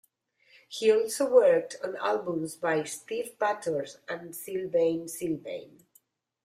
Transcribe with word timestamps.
He 0.67 0.91
also 0.91 1.31
worked 1.31 1.75
on 1.83 1.95
albums 1.97 2.55
by 2.55 2.79
Stiv 2.79 3.35
Bators 3.37 3.99
and 4.09 4.35
Sylvain 4.35 5.07
Sylvain. 5.07 5.85